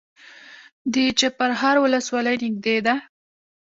د 0.93 0.95
چپرهار 1.19 1.75
ولسوالۍ 1.79 2.35
نږدې 2.43 2.77
ده 2.85 2.95